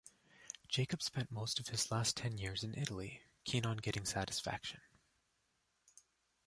Jakob 0.67 1.03
spent 1.03 1.29
most 1.31 1.59
of 1.59 1.67
his 1.67 1.91
last 1.91 2.17
ten 2.17 2.39
years 2.39 2.63
in 2.63 2.73
Italy 2.75 3.21
keen 3.43 3.67
on 3.67 3.77
getting 3.77 4.03
satisfaction. 4.03 4.81